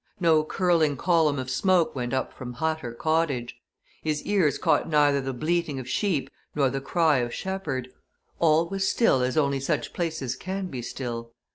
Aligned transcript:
No 0.19 0.43
curling 0.43 0.97
column 0.97 1.37
of 1.37 1.51
smoke 1.51 1.93
went 1.95 2.11
up 2.11 2.33
from 2.33 2.53
hut 2.53 2.83
or 2.83 2.91
cottage; 2.91 3.57
his 4.01 4.23
ears 4.23 4.57
caught 4.57 4.89
neither 4.89 5.21
the 5.21 5.31
bleating 5.31 5.77
of 5.79 5.87
sheep 5.87 6.31
nor 6.55 6.71
the 6.71 6.81
cry 6.81 7.19
of 7.19 7.35
shepherd 7.35 7.87
all 8.39 8.67
was 8.67 8.87
still 8.89 9.21
as 9.21 9.37
only 9.37 9.59
such 9.59 9.93
places 9.93 10.35
can 10.35 10.69
be 10.69 10.81
still. 10.81 11.33